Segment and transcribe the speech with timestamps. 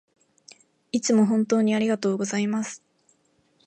[0.91, 2.81] いつも本当にありがとうございます